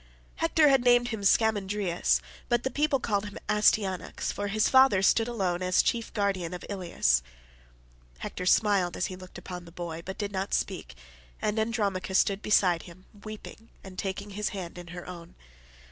Hector 0.37 0.67
had 0.67 0.83
named 0.83 1.09
him 1.09 1.21
Scamandrius, 1.23 2.21
but 2.49 2.63
the 2.63 2.71
people 2.71 2.99
called 2.99 3.25
him 3.25 3.37
Astyanax, 3.47 4.31
for 4.33 4.47
his 4.47 4.67
father 4.67 5.03
stood 5.03 5.27
alone 5.27 5.61
as 5.61 5.83
chief 5.83 6.11
guardian 6.15 6.55
of 6.55 6.65
Ilius. 6.71 7.21
Hector 8.17 8.47
smiled 8.47 8.97
as 8.97 9.05
he 9.13 9.15
looked 9.15 9.37
upon 9.37 9.65
the 9.65 9.71
boy, 9.71 10.01
but 10.03 10.15
he 10.15 10.25
did 10.25 10.31
not 10.31 10.55
speak, 10.55 10.95
and 11.39 11.59
Andromache 11.59 12.15
stood 12.15 12.41
by 12.41 12.79
him 12.81 13.05
weeping 13.23 13.69
and 13.83 13.99
taking 13.99 14.31
his 14.31 14.49
hand 14.49 14.79
in 14.79 14.87
her 14.87 15.05
own. 15.07 15.35